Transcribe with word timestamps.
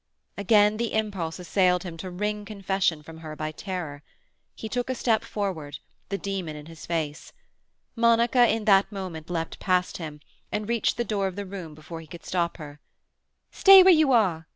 Again 0.35 0.77
the 0.77 0.93
impulse 0.93 1.37
assailed 1.37 1.83
him 1.83 1.95
to 1.97 2.09
wring 2.09 2.43
confession 2.43 3.03
from 3.03 3.19
her 3.19 3.35
by 3.35 3.51
terror. 3.51 4.01
He 4.55 4.67
took 4.67 4.89
a 4.89 4.95
step 4.95 5.23
forward, 5.23 5.77
the 6.09 6.17
demon 6.17 6.55
in 6.55 6.65
his 6.65 6.87
face. 6.87 7.33
Monica 7.95 8.51
in 8.51 8.65
that 8.65 8.91
moment 8.91 9.29
leapt 9.29 9.59
past 9.59 9.97
him, 9.97 10.19
and 10.51 10.67
reached 10.67 10.97
the 10.97 11.03
door 11.05 11.27
of 11.27 11.35
the 11.35 11.45
room 11.45 11.75
before 11.75 12.01
he 12.01 12.07
could 12.07 12.25
stop 12.25 12.57
her. 12.57 12.79
"Stay 13.51 13.83
where 13.83 13.93
you 13.93 14.11
are!" 14.11 14.47